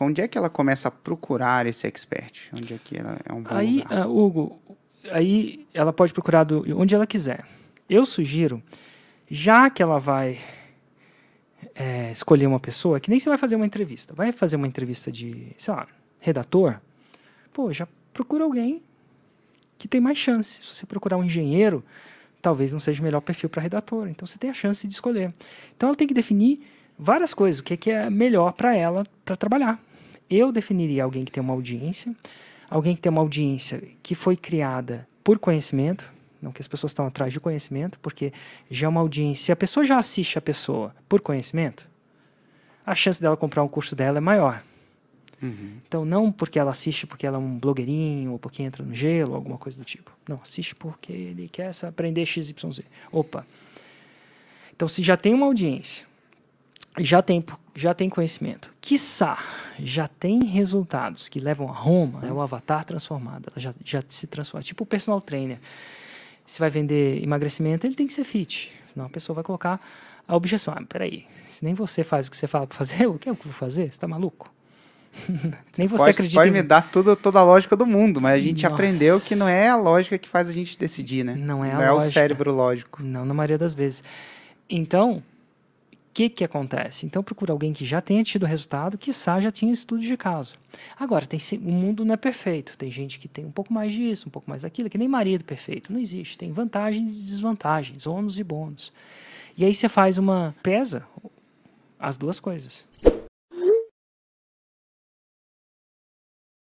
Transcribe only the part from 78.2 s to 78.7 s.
mas a gente